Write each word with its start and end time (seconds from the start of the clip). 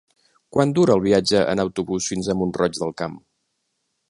Quant 0.55 0.71
dura 0.79 0.95
el 0.99 1.03
viatge 1.03 1.43
en 1.53 1.63
autobús 1.65 2.09
fins 2.13 2.31
a 2.35 2.39
Mont-roig 2.41 2.81
del 2.81 2.97
Camp? 3.05 3.23